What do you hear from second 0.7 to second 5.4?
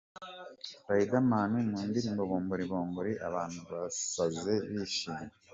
Riderman mu ndirimbo Bombori Bombori abantu basaze bishimye!.